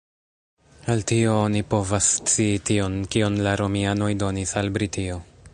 [0.93, 5.25] El tio oni povas scii tion, kion la Romianoj donis al Britio.